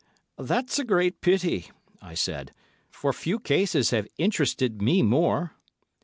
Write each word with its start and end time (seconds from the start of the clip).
"That's 0.39 0.79
a 0.79 0.83
great 0.83 1.21
pity," 1.21 1.67
I 2.01 2.15
said; 2.15 2.55
"for 2.89 3.13
few 3.13 3.37
cases 3.39 3.91
have 3.91 4.07
interested 4.17 4.81
me 4.81 5.03
more." 5.03 5.53